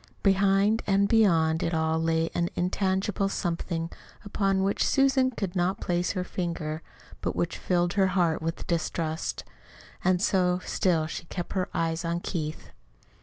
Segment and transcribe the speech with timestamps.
[0.23, 3.91] Behind and beyond it all lay an intangible something
[4.25, 6.81] upon which Susan could not place her finger,
[7.21, 9.43] but which filled her heart with distrust.
[10.03, 12.71] And so still she kept her eyes on Keith.